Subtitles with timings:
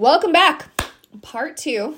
[0.00, 0.66] Welcome back.
[1.20, 1.94] Part two.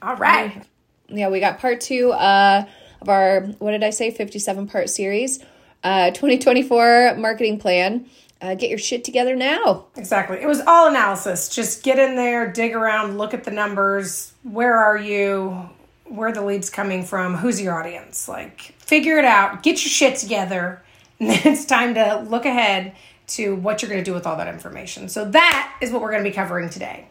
[0.00, 0.62] All right.
[1.08, 2.64] Yeah, we got part two uh,
[3.00, 5.40] of our, what did I say, 57 part series,
[5.82, 8.08] uh, 2024 marketing plan.
[8.40, 9.86] Uh, get your shit together now.
[9.96, 10.40] Exactly.
[10.40, 11.48] It was all analysis.
[11.48, 14.34] Just get in there, dig around, look at the numbers.
[14.44, 15.68] Where are you?
[16.04, 17.38] Where are the leads coming from?
[17.38, 18.28] Who's your audience?
[18.28, 19.64] Like, figure it out.
[19.64, 20.80] Get your shit together.
[21.18, 22.94] And then it's time to look ahead
[23.28, 25.08] to what you're going to do with all that information.
[25.08, 27.06] So, that is what we're going to be covering today.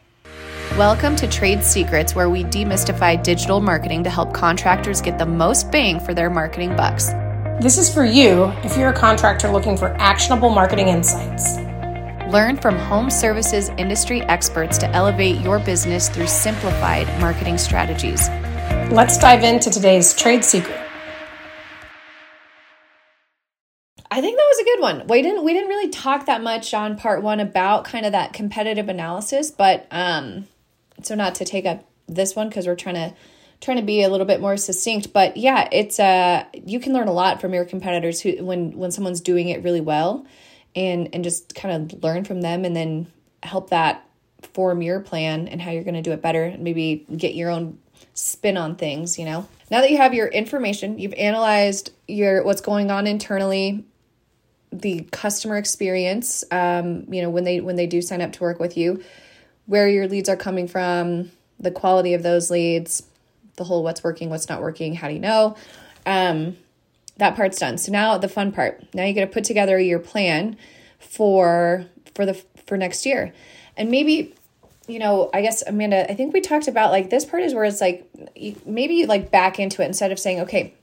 [0.77, 5.69] Welcome to Trade Secrets, where we demystify digital marketing to help contractors get the most
[5.69, 7.07] bang for their marketing bucks.
[7.59, 11.57] This is for you if you're a contractor looking for actionable marketing insights.
[12.31, 18.29] Learn from home services industry experts to elevate your business through simplified marketing strategies.
[18.89, 20.79] Let's dive into today's trade secret.
[24.09, 25.07] I think that was a good one.
[25.07, 28.31] We didn't we didn't really talk that much on part 1 about kind of that
[28.31, 30.47] competitive analysis, but um
[31.03, 33.13] so not to take up this one cuz we're trying to
[33.61, 37.07] trying to be a little bit more succinct, but yeah, it's uh you can learn
[37.07, 40.25] a lot from your competitors who when when someone's doing it really well
[40.75, 43.07] and and just kind of learn from them and then
[43.43, 44.05] help that
[44.53, 47.49] form your plan and how you're going to do it better and maybe get your
[47.49, 47.77] own
[48.13, 49.47] spin on things, you know.
[49.69, 53.85] Now that you have your information, you've analyzed your what's going on internally,
[54.71, 58.59] the customer experience, um, you know, when they when they do sign up to work
[58.59, 59.03] with you,
[59.65, 63.03] where your leads are coming from, the quality of those leads,
[63.55, 65.55] the whole what's working, what's not working, how do you know?
[66.05, 66.57] Um,
[67.17, 67.77] that part's done.
[67.77, 68.83] So now the fun part.
[68.93, 70.57] Now you got to put together your plan
[70.99, 72.33] for for the
[72.65, 73.33] for next year.
[73.77, 74.33] And maybe
[74.87, 77.63] you know, I guess Amanda, I think we talked about like this part is where
[77.63, 78.09] it's like
[78.65, 80.73] maybe you like back into it instead of saying, okay,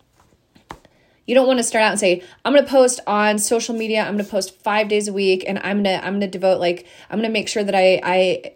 [1.29, 4.01] you don't want to start out and say i'm going to post on social media
[4.01, 6.27] i'm going to post five days a week and i'm going to i'm going to
[6.27, 8.53] devote like i'm going to make sure that i i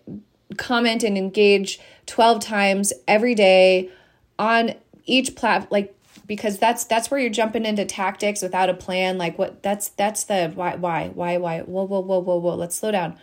[0.57, 3.91] comment and engage 12 times every day
[4.39, 4.75] on
[5.07, 5.95] each plat like
[6.27, 10.25] because that's that's where you're jumping into tactics without a plan like what that's that's
[10.25, 13.19] the why why why why whoa whoa whoa whoa whoa let's slow down.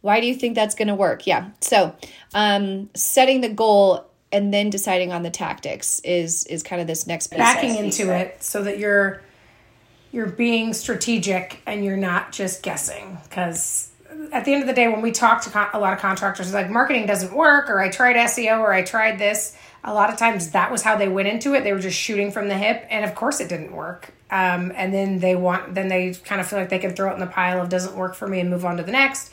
[0.00, 1.26] Why do you think that's going to work?
[1.26, 1.94] Yeah so
[2.34, 7.06] um setting the goal and then deciding on the tactics is is kind of this
[7.06, 9.22] next piece backing into it so that you're
[10.12, 13.18] you're being strategic and you're not just guessing.
[13.24, 13.90] Because
[14.32, 16.46] at the end of the day when we talk to con- a lot of contractors
[16.46, 19.56] it's like marketing doesn't work or i tried seo or i tried this.
[19.82, 21.64] A lot of times that was how they went into it.
[21.64, 24.12] They were just shooting from the hip and of course it didn't work.
[24.30, 27.14] Um, and then they want then they kind of feel like they can throw it
[27.14, 29.32] in the pile of doesn't work for me and move on to the next.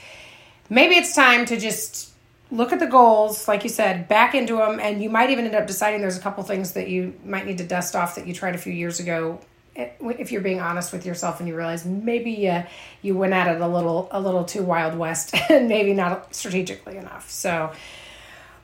[0.69, 2.13] Maybe it's time to just
[2.51, 5.55] look at the goals, like you said, back into them, and you might even end
[5.55, 8.33] up deciding there's a couple things that you might need to dust off that you
[8.33, 9.39] tried a few years ago.
[9.75, 12.63] Eh, if you're being honest with yourself and you realize maybe uh,
[13.01, 16.97] you went at it a little a little too wild west and maybe not strategically
[16.97, 17.29] enough.
[17.29, 17.71] So,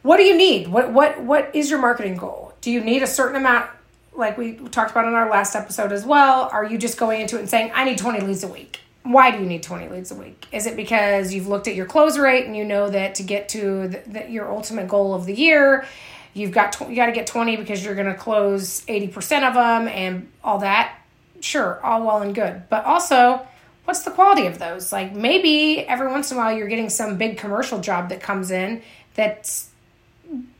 [0.02, 0.68] what do you need?
[0.68, 2.54] What what what is your marketing goal?
[2.62, 3.70] Do you need a certain amount?
[4.16, 6.50] Like we talked about in our last episode as well.
[6.52, 8.83] Are you just going into it and saying I need 20 leads a week?
[9.04, 10.48] Why do you need 20 leads a week?
[10.52, 13.50] Is it because you've looked at your close rate and you know that to get
[13.50, 15.86] to the, the, your ultimate goal of the year,
[16.34, 19.54] you've got tw- you got to get 20 because you're going to close 80% of
[19.56, 20.98] them and all that?
[21.42, 22.64] Sure, all well and good.
[22.70, 23.46] But also,
[23.84, 24.94] what's the quality of those?
[24.94, 28.52] Like maybe every once in a while you're getting some big commercial job that comes
[28.52, 28.82] in
[29.16, 29.70] that's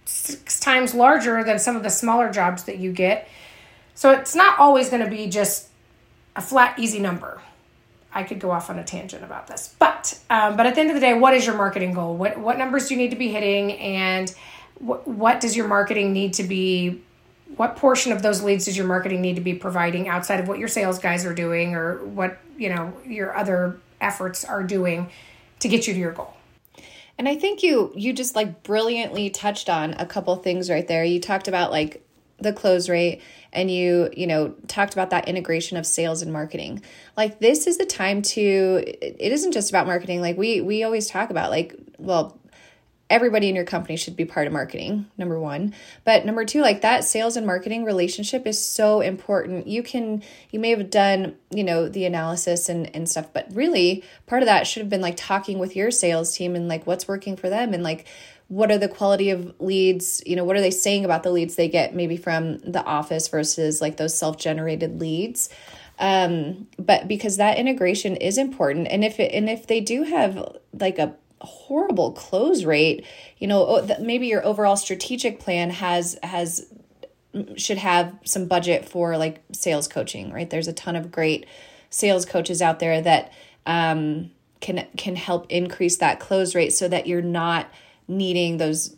[0.04, 3.30] six times larger than some of the smaller jobs that you get.
[3.96, 5.70] So it's not always going to be just
[6.36, 7.40] a flat easy number
[8.14, 10.90] I could go off on a tangent about this, but um, but at the end
[10.90, 12.16] of the day, what is your marketing goal?
[12.16, 14.34] What what numbers do you need to be hitting, and
[14.80, 17.02] what what does your marketing need to be?
[17.56, 20.58] What portion of those leads does your marketing need to be providing outside of what
[20.60, 25.10] your sales guys are doing, or what you know your other efforts are doing
[25.60, 26.34] to get you to your goal?
[27.18, 31.04] And I think you you just like brilliantly touched on a couple things right there.
[31.04, 32.06] You talked about like
[32.44, 33.22] the close rate
[33.52, 36.84] and you you know talked about that integration of sales and marketing.
[37.16, 40.22] Like this is the time to it isn't just about marketing.
[40.22, 42.40] Like we we always talk about like well
[43.10, 45.74] everybody in your company should be part of marketing number one.
[46.04, 49.68] But number two like that sales and marketing relationship is so important.
[49.68, 54.04] You can you may have done you know the analysis and and stuff but really
[54.26, 57.08] part of that should have been like talking with your sales team and like what's
[57.08, 58.08] working for them and like
[58.48, 61.56] what are the quality of leads you know what are they saying about the leads
[61.56, 65.50] they get maybe from the office versus like those self-generated leads?
[66.00, 70.58] Um but because that integration is important and if it and if they do have
[70.74, 73.06] like a horrible close rate
[73.38, 76.66] you know maybe your overall strategic plan has has
[77.58, 80.50] should have some budget for like sales coaching right?
[80.50, 81.46] There's a ton of great
[81.90, 83.32] sales coaches out there that
[83.66, 84.32] um
[84.62, 87.70] can can help increase that close rate so that you're not
[88.08, 88.96] needing those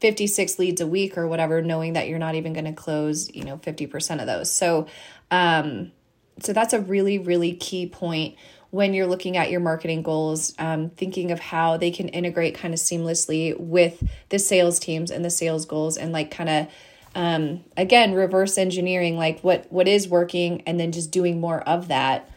[0.00, 3.44] 56 leads a week or whatever knowing that you're not even going to close you
[3.44, 4.50] know 50% of those.
[4.50, 4.86] So
[5.30, 5.92] um
[6.40, 8.36] so that's a really really key point
[8.70, 12.72] when you're looking at your marketing goals um, thinking of how they can integrate kind
[12.72, 16.68] of seamlessly with the sales teams and the sales goals and like kind of
[17.14, 21.88] um, again reverse engineering like what what is working and then just doing more of
[21.88, 22.30] that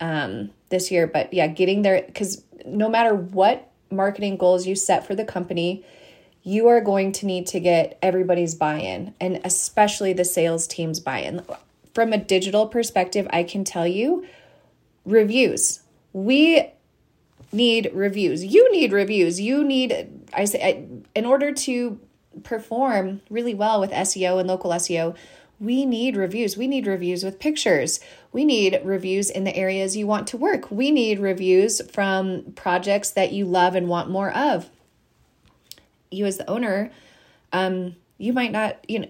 [0.00, 1.06] um, this year.
[1.06, 5.84] But yeah getting there because no matter what marketing goals you set for the company
[6.42, 11.44] you are going to need to get everybody's buy-in and especially the sales team's buy-in.
[11.94, 14.26] From a digital perspective i can tell you
[15.04, 15.80] reviews.
[16.12, 16.70] We
[17.52, 18.44] need reviews.
[18.44, 19.40] You need reviews.
[19.40, 22.00] You need i say in order to
[22.42, 25.16] perform really well with SEO and local SEO,
[25.60, 26.56] we need reviews.
[26.56, 28.00] We need reviews with pictures.
[28.32, 30.70] We need reviews in the areas you want to work.
[30.70, 34.70] We need reviews from projects that you love and want more of.
[36.10, 36.90] You as the owner,
[37.52, 39.08] um, you might not, you know,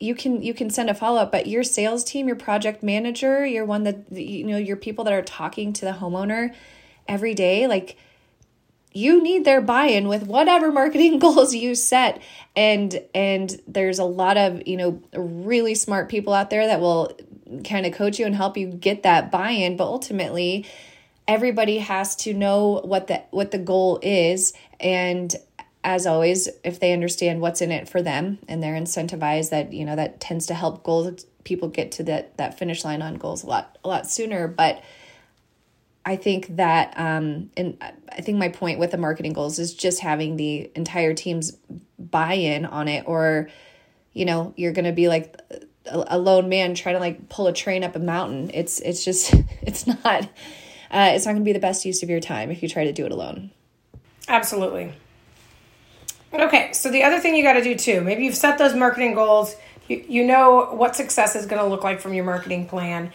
[0.00, 3.46] you can you can send a follow up, but your sales team, your project manager,
[3.46, 6.52] your one that you know, your people that are talking to the homeowner
[7.06, 7.96] every day, like
[8.94, 12.20] you need their buy-in with whatever marketing goals you set.
[12.54, 17.16] And and there's a lot of you know really smart people out there that will
[17.64, 19.76] kind of coach you and help you get that buy-in.
[19.76, 20.66] But ultimately
[21.28, 24.52] everybody has to know what the what the goal is.
[24.80, 25.34] And
[25.84, 29.84] as always if they understand what's in it for them and they're incentivized that you
[29.84, 33.42] know that tends to help goals people get to that that finish line on goals
[33.42, 34.46] a lot a lot sooner.
[34.48, 34.82] But
[36.04, 40.00] I think that, um, and I think my point with the marketing goals is just
[40.00, 41.56] having the entire team's
[41.98, 43.48] buy in on it, or,
[44.12, 45.40] you know, you're going to be like
[45.86, 48.50] a, a, lone man trying to like pull a train up a mountain.
[48.52, 49.32] It's, it's just,
[49.62, 50.24] it's not,
[50.90, 52.84] uh, it's not going to be the best use of your time if you try
[52.84, 53.52] to do it alone.
[54.26, 54.92] Absolutely.
[56.32, 59.14] Okay, so the other thing you got to do too, maybe you've set those marketing
[59.14, 59.54] goals,
[59.86, 63.12] you, you know what success is going to look like from your marketing plan.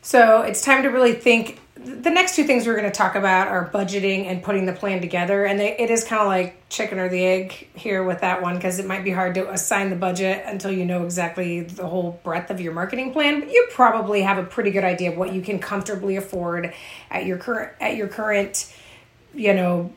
[0.00, 3.48] So it's time to really think the next two things we're going to talk about
[3.48, 6.98] are budgeting and putting the plan together and they, it is kind of like chicken
[6.98, 9.96] or the egg here with that one because it might be hard to assign the
[9.96, 14.22] budget until you know exactly the whole breadth of your marketing plan but you probably
[14.22, 16.74] have a pretty good idea of what you can comfortably afford
[17.10, 18.74] at your current at your current
[19.32, 19.92] you know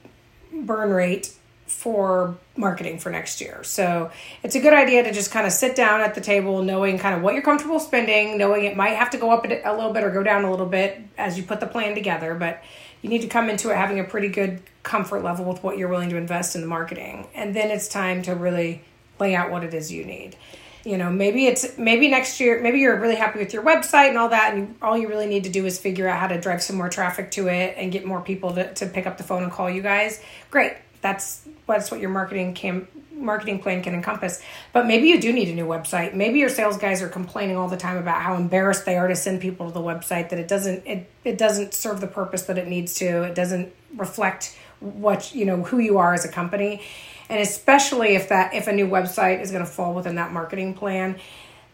[0.54, 1.34] burn rate
[1.71, 3.63] for marketing for next year.
[3.63, 4.12] So
[4.44, 7.15] it's a good idea to just kind of sit down at the table knowing kind
[7.15, 10.03] of what you're comfortable spending, knowing it might have to go up a little bit
[10.03, 12.62] or go down a little bit as you put the plan together, but
[13.01, 15.88] you need to come into it having a pretty good comfort level with what you're
[15.88, 17.27] willing to invest in the marketing.
[17.33, 18.83] And then it's time to really
[19.19, 20.35] lay out what it is you need.
[20.83, 24.17] You know, maybe it's maybe next year, maybe you're really happy with your website and
[24.17, 26.39] all that, and you, all you really need to do is figure out how to
[26.39, 29.24] drive some more traffic to it and get more people to, to pick up the
[29.24, 30.21] phone and call you guys.
[30.51, 34.42] Great that's what's what your marketing cam marketing plan can encompass.
[34.74, 36.13] But maybe you do need a new website.
[36.13, 39.15] Maybe your sales guys are complaining all the time about how embarrassed they are to
[39.15, 42.57] send people to the website that it doesn't it it doesn't serve the purpose that
[42.57, 43.24] it needs to.
[43.24, 46.81] It doesn't reflect what you know who you are as a company.
[47.30, 50.74] And especially if that if a new website is going to fall within that marketing
[50.74, 51.19] plan,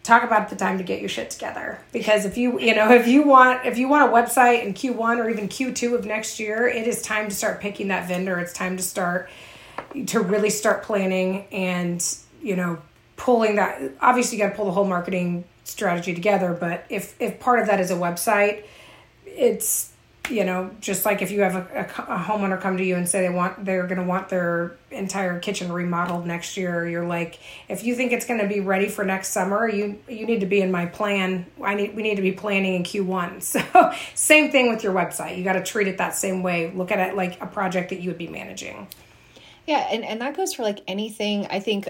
[0.07, 1.79] talk about the time to get your shit together.
[1.91, 5.17] Because if you you know if you want if you want a website in q1
[5.17, 8.39] or even q2 of next year it is time to start picking that vendor.
[8.39, 9.29] It's time to start
[10.07, 12.03] to really start planning and
[12.41, 12.79] you know
[13.17, 17.39] pulling that obviously you got to pull the whole marketing strategy together but if if
[17.39, 18.63] part of that is a website
[19.25, 19.91] it's
[20.29, 23.07] you know, just like if you have a, a, a homeowner come to you and
[23.07, 27.39] say they want they're going to want their entire kitchen remodeled next year, you're like,
[27.69, 30.45] if you think it's going to be ready for next summer, you you need to
[30.45, 31.45] be in my plan.
[31.63, 33.37] I need we need to be planning in Q1.
[33.57, 35.37] So same thing with your website.
[35.37, 36.71] You got to treat it that same way.
[36.73, 38.87] Look at it like a project that you would be managing.
[39.65, 41.47] Yeah, and and that goes for like anything.
[41.47, 41.87] I think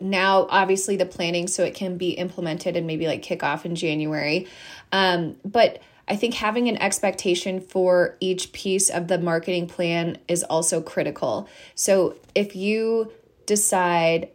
[0.00, 3.74] now obviously the planning so it can be implemented and maybe like kick off in
[3.74, 4.46] January.
[4.92, 10.42] Um, but I think having an expectation for each piece of the marketing plan is
[10.42, 11.48] also critical.
[11.74, 13.12] So if you
[13.46, 14.28] decide,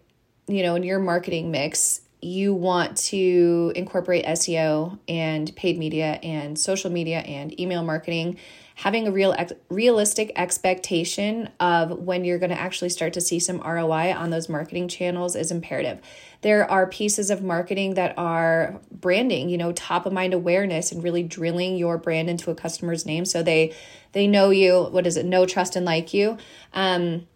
[0.47, 6.59] you know, in your marketing mix, you want to incorporate SEO and paid media and
[6.59, 8.37] social media and email marketing,
[8.79, 9.35] having a real
[9.67, 14.47] realistic expectation of when you're going to actually start to see some ROI on those
[14.47, 15.99] marketing channels is imperative.
[16.43, 21.03] There are pieces of marketing that are branding, you know, top of mind awareness and
[21.03, 23.75] really drilling your brand into a customer's name so they
[24.13, 25.25] they know you, what is it?
[25.25, 26.37] Know, trust and like you.
[26.73, 27.27] Um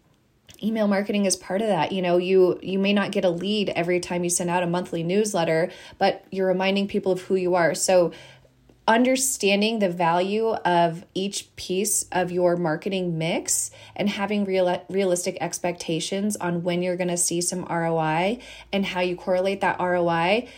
[0.62, 3.68] email marketing is part of that you know you you may not get a lead
[3.70, 7.54] every time you send out a monthly newsletter but you're reminding people of who you
[7.54, 8.12] are so
[8.86, 16.36] understanding the value of each piece of your marketing mix and having real, realistic expectations
[16.36, 18.38] on when you're going to see some ROI
[18.72, 20.48] and how you correlate that ROI.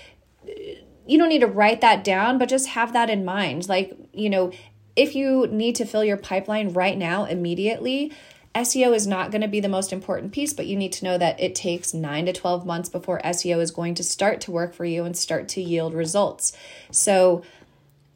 [1.07, 3.69] You don't need to write that down, but just have that in mind.
[3.69, 4.51] Like, you know,
[4.97, 8.13] if you need to fill your pipeline right now, immediately,
[8.57, 11.19] SEO is not going to be the most important piece, but you need to know
[11.19, 14.75] that it takes nine to 12 months before SEO is going to start to work
[14.75, 16.57] for you and start to yield results.
[16.91, 17.43] So,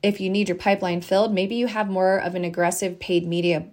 [0.02, 3.66] if you need your pipeline filled, maybe you have more of an aggressive paid media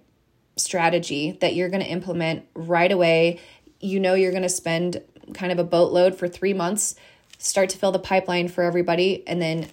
[0.56, 3.40] strategy that you're going to implement right away.
[3.80, 5.02] You know, you're going to spend
[5.34, 6.94] kind of a boatload for three months,
[7.38, 9.68] start to fill the pipeline for everybody, and then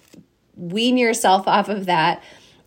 [0.54, 2.22] wean yourself off of that.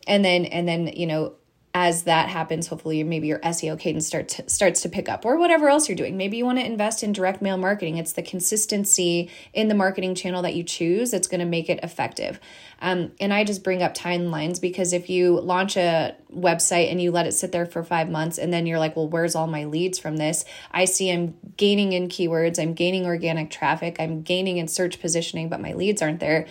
[0.07, 1.33] And then, and then, you know,
[1.81, 5.37] as that happens, hopefully maybe your SEO cadence start to, starts to pick up or
[5.37, 6.17] whatever else you're doing.
[6.17, 7.95] Maybe you want to invest in direct mail marketing.
[7.95, 11.79] It's the consistency in the marketing channel that you choose that's going to make it
[11.81, 12.37] effective.
[12.81, 17.11] Um, and I just bring up timelines because if you launch a website and you
[17.11, 19.63] let it sit there for five months and then you're like, well, where's all my
[19.63, 20.43] leads from this?
[20.71, 25.47] I see I'm gaining in keywords, I'm gaining organic traffic, I'm gaining in search positioning,
[25.47, 26.45] but my leads aren't there.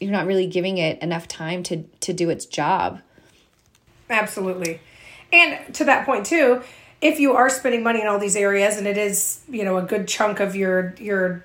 [0.00, 3.02] You're not really giving it enough time to to do its job.
[4.08, 4.80] Absolutely.
[5.32, 6.62] And to that point too,
[7.00, 9.82] if you are spending money in all these areas and it is, you know, a
[9.82, 11.44] good chunk of your your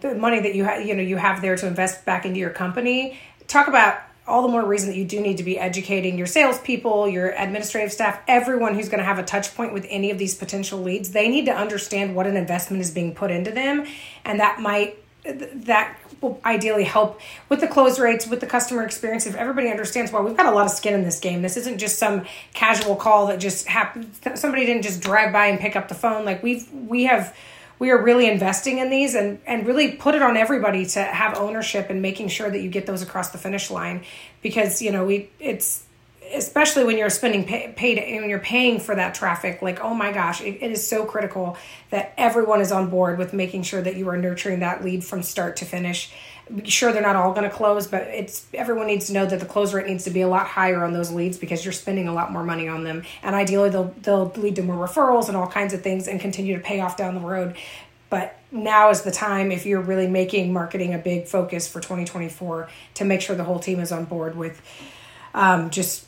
[0.00, 2.50] the money that you have, you know, you have there to invest back into your
[2.50, 6.26] company, talk about all the more reason that you do need to be educating your
[6.26, 10.18] salespeople, your administrative staff, everyone who's going to have a touch point with any of
[10.18, 11.10] these potential leads.
[11.12, 13.86] They need to understand what an investment is being put into them,
[14.24, 19.26] and that might that will ideally help with the close rates, with the customer experience.
[19.26, 21.42] If everybody understands, well, we've got a lot of skin in this game.
[21.42, 24.10] This isn't just some casual call that just happened.
[24.34, 26.24] Somebody didn't just drive by and pick up the phone.
[26.24, 27.36] Like we've we have
[27.78, 31.36] we are really investing in these and and really put it on everybody to have
[31.38, 34.04] ownership and making sure that you get those across the finish line
[34.42, 35.84] because you know we it's
[36.34, 40.12] especially when you're spending pay, paid when you're paying for that traffic like oh my
[40.12, 41.56] gosh it, it is so critical
[41.90, 45.22] that everyone is on board with making sure that you are nurturing that lead from
[45.22, 46.12] start to finish.
[46.64, 49.46] Sure they're not all going to close but it's everyone needs to know that the
[49.46, 52.12] close rate needs to be a lot higher on those leads because you're spending a
[52.12, 53.04] lot more money on them.
[53.22, 56.56] And ideally they'll they'll lead to more referrals and all kinds of things and continue
[56.56, 57.56] to pay off down the road.
[58.10, 62.68] But now is the time if you're really making marketing a big focus for 2024
[62.94, 64.62] to make sure the whole team is on board with
[65.34, 66.07] um, just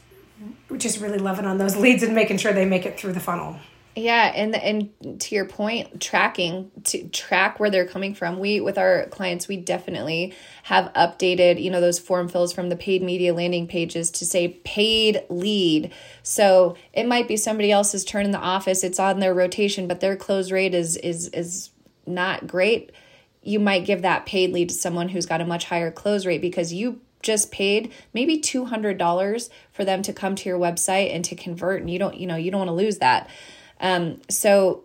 [0.77, 3.59] just really loving on those leads and making sure they make it through the funnel.
[3.97, 8.39] Yeah, and and to your point, tracking to track where they're coming from.
[8.39, 10.33] We with our clients, we definitely
[10.63, 14.49] have updated, you know, those form fills from the paid media landing pages to say
[14.65, 15.93] paid lead.
[16.23, 20.01] So it might be somebody else's turn in the office, it's on their rotation, but
[20.01, 21.71] their close rate is is is
[22.07, 22.93] not great.
[23.43, 26.43] You might give that paid lead to someone who's got a much higher close rate
[26.43, 31.35] because you just paid maybe $200 for them to come to your website and to
[31.35, 33.29] convert and you don't you know you don't want to lose that.
[33.81, 34.85] Um, so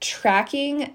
[0.00, 0.94] tracking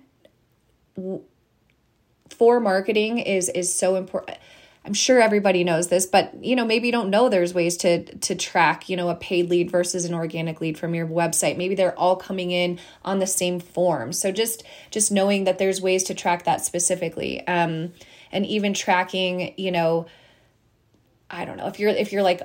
[2.30, 4.38] for marketing is is so important
[4.86, 8.04] i'm sure everybody knows this but you know maybe you don't know there's ways to
[8.18, 11.58] to track you know a paid lead versus an organic lead from your website.
[11.58, 14.14] Maybe they're all coming in on the same form.
[14.14, 17.46] So just just knowing that there's ways to track that specifically.
[17.48, 17.94] Um,
[18.32, 20.06] and even tracking you know
[21.32, 21.68] I don't know.
[21.68, 22.42] If you're if you're like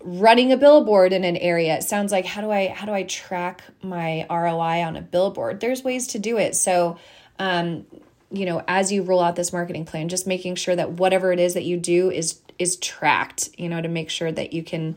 [0.00, 3.04] running a billboard in an area it sounds like how do I how do I
[3.04, 5.60] track my ROI on a billboard?
[5.60, 6.54] There's ways to do it.
[6.54, 6.98] So
[7.38, 7.86] um
[8.30, 11.38] you know as you roll out this marketing plan just making sure that whatever it
[11.38, 14.96] is that you do is is tracked you know to make sure that you can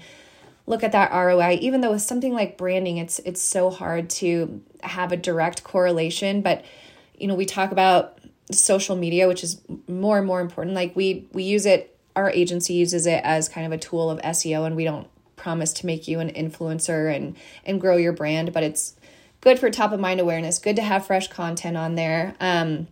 [0.66, 4.62] look at that ROI even though with something like branding it's it's so hard to
[4.82, 6.42] have a direct correlation.
[6.42, 6.64] But
[7.18, 8.20] you know we talk about
[8.52, 10.76] social media which is more and more important.
[10.76, 14.20] Like we we use it our agency uses it as kind of a tool of
[14.20, 17.36] SEO and we don't promise to make you an influencer and
[17.66, 18.96] and grow your brand, but it's
[19.42, 22.36] good for top of mind awareness, good to have fresh content on there.
[22.40, 22.88] Um,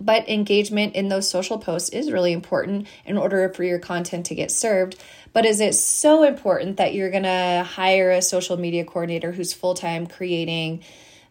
[0.00, 4.34] but engagement in those social posts is really important in order for your content to
[4.34, 4.98] get served.
[5.32, 9.52] But is it so important that you're going to hire a social media coordinator who's
[9.52, 10.82] full time creating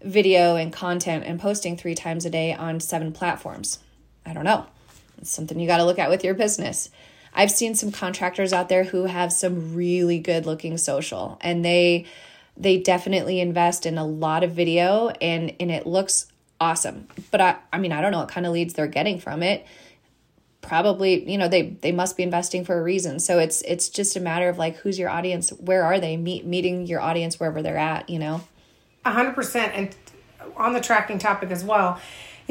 [0.01, 3.79] video and content and posting three times a day on seven platforms?
[4.25, 4.65] I don't know.
[5.17, 6.89] It's something you got to look at with your business.
[7.34, 12.06] I've seen some contractors out there who have some really good looking social and they
[12.58, 16.28] they definitely invest in a lot of video and and it looks
[16.60, 17.08] awesome.
[17.32, 19.66] But I I mean, I don't know what kind of leads they're getting from it.
[20.62, 23.20] Probably, you know, they they must be investing for a reason.
[23.20, 26.46] So it's it's just a matter of like who's your audience, where are they meet
[26.46, 28.42] meeting your audience wherever they're at, you know.
[29.06, 29.96] A hundred percent and
[30.58, 32.00] on the tracking topic as well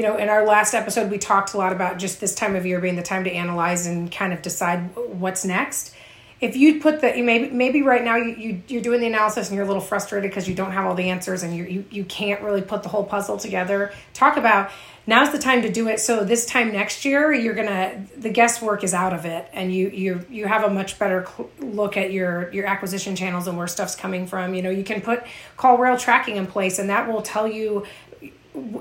[0.01, 2.65] you know, in our last episode, we talked a lot about just this time of
[2.65, 5.95] year being the time to analyze and kind of decide what's next.
[6.41, 9.57] if you put the maybe maybe right now you, you you're doing the analysis and
[9.57, 12.05] you're a little frustrated because you don't have all the answers and you, you you
[12.05, 13.93] can't really put the whole puzzle together.
[14.15, 14.71] Talk about
[15.07, 16.01] now's the time to do it.
[16.01, 19.89] So this time next year you're gonna the guesswork is out of it and you
[19.91, 23.67] you you have a much better cl- look at your your acquisition channels and where
[23.67, 24.55] stuff's coming from.
[24.55, 25.23] You know you can put
[25.59, 27.85] CallRail tracking in place and that will tell you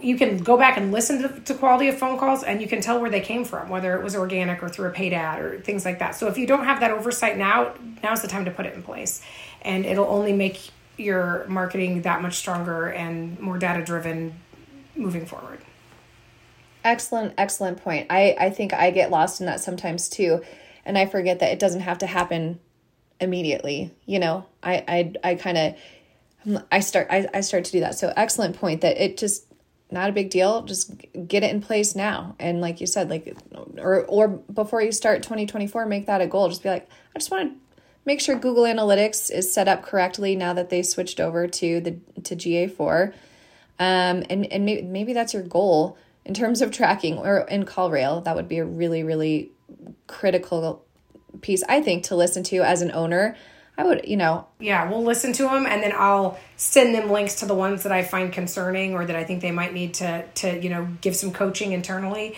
[0.02, 2.82] you can go back and listen to, to quality of phone calls and you can
[2.82, 5.60] tell where they came from whether it was organic or through a paid ad or
[5.60, 6.16] things like that.
[6.16, 8.82] So if you don't have that oversight now now's the time to put it in
[8.82, 9.22] place.
[9.62, 14.40] And it'll only make your marketing that much stronger and more data driven
[14.96, 15.60] moving forward.
[16.84, 18.08] Excellent excellent point.
[18.10, 20.42] I i think i get lost in that sometimes too
[20.86, 22.60] and i forget that it doesn't have to happen
[23.20, 24.46] immediately you know?
[24.64, 25.76] I i, I kind of
[26.72, 27.96] I start I, I start to do that.
[27.96, 29.46] So excellent point that it just
[29.92, 30.62] not a big deal.
[30.64, 30.94] Just
[31.28, 32.36] get it in place now.
[32.40, 33.36] And like you said, like
[33.78, 36.50] or or before you start 2024, make that a goal.
[36.50, 37.60] Just be like, I just want to
[38.06, 41.98] make sure Google Analytics is set up correctly now that they switched over to the
[42.24, 43.14] to GA4.
[43.80, 48.24] Um, and and maybe, maybe that's your goal in terms of tracking or in CallRail.
[48.26, 49.52] That would be a really really
[50.08, 50.86] critical
[51.42, 53.36] piece I think to listen to as an owner
[53.80, 54.46] I would, you know.
[54.60, 57.94] Yeah, we'll listen to them and then I'll send them links to the ones that
[57.94, 61.16] I find concerning or that I think they might need to to, you know, give
[61.16, 62.36] some coaching internally.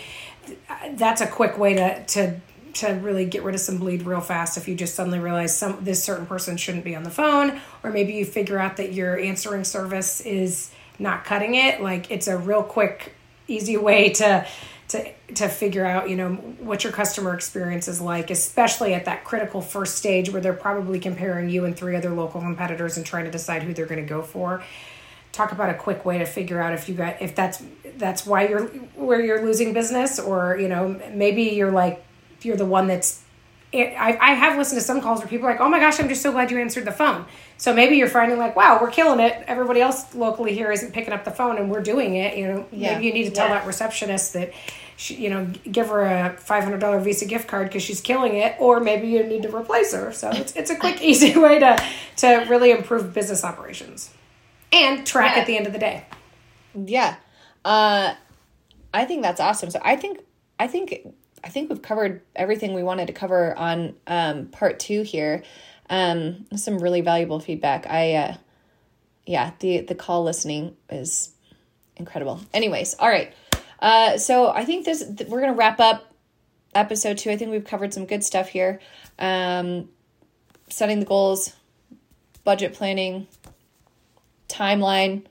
[0.92, 2.40] That's a quick way to to
[2.74, 5.78] to really get rid of some bleed real fast if you just suddenly realize some
[5.82, 9.18] this certain person shouldn't be on the phone or maybe you figure out that your
[9.18, 13.14] answering service is not cutting it like it's a real quick
[13.46, 14.46] easy way to
[14.92, 19.24] to to figure out you know what your customer experience is like especially at that
[19.24, 23.24] critical first stage where they're probably comparing you and three other local competitors and trying
[23.24, 24.62] to decide who they're going to go for
[25.32, 27.62] talk about a quick way to figure out if you got if that's
[27.96, 32.04] that's why you're where you're losing business or you know maybe you're like
[32.42, 33.22] you're the one that's
[33.74, 36.08] I, I have listened to some calls where people are like, oh my gosh, I'm
[36.08, 37.24] just so glad you answered the phone.
[37.56, 39.44] So maybe you're finding like, wow, we're killing it.
[39.46, 42.36] Everybody else locally here isn't picking up the phone and we're doing it.
[42.36, 42.94] You know, yeah.
[42.94, 43.54] maybe you need to tell yeah.
[43.54, 44.52] that receptionist that
[45.02, 48.36] she, you know, give her a five hundred dollar Visa gift card because she's killing
[48.36, 50.12] it, or maybe you need to replace her.
[50.12, 51.84] So it's it's a quick, easy way to
[52.18, 54.10] to really improve business operations
[54.70, 55.40] and track yeah.
[55.40, 56.06] at the end of the day.
[56.74, 57.16] Yeah,
[57.64, 58.14] uh,
[58.94, 59.70] I think that's awesome.
[59.70, 60.20] So I think
[60.60, 65.02] I think I think we've covered everything we wanted to cover on um, part two
[65.02, 65.42] here.
[65.90, 67.86] Um, some really valuable feedback.
[67.88, 68.36] I, uh,
[69.26, 71.30] yeah, the the call listening is
[71.96, 72.40] incredible.
[72.54, 73.34] Anyways, all right.
[73.82, 76.14] Uh, so I think this we're gonna wrap up
[76.74, 77.30] episode two.
[77.30, 78.80] I think we've covered some good stuff here.
[79.18, 79.88] Um,
[80.70, 81.54] setting the goals,
[82.44, 83.26] budget planning,
[84.48, 85.24] timeline.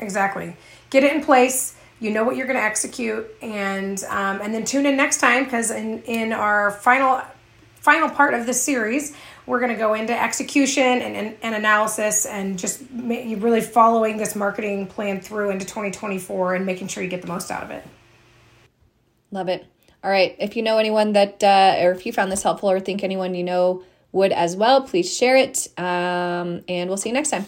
[0.00, 0.56] Exactly.
[0.90, 1.76] Get it in place.
[2.00, 5.44] You know what you're going to execute, and um, and then tune in next time
[5.44, 7.22] because in in our final
[7.76, 9.14] final part of this series,
[9.46, 14.34] we're going to go into execution and, and, and analysis and just really following this
[14.34, 17.84] marketing plan through into 2024 and making sure you get the most out of it.
[19.30, 19.66] Love it.
[20.02, 20.34] All right.
[20.38, 23.34] If you know anyone that, uh, or if you found this helpful or think anyone
[23.34, 25.68] you know would as well, please share it.
[25.78, 27.46] Um, and we'll see you next time.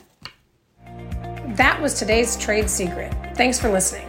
[1.57, 3.15] That was today's trade secret.
[3.37, 4.09] Thanks for listening.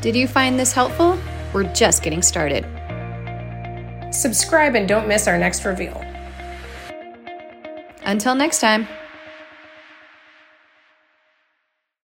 [0.00, 1.18] Did you find this helpful?
[1.52, 2.64] We're just getting started.
[4.12, 6.03] Subscribe and don't miss our next reveal.
[8.04, 8.86] Until next time.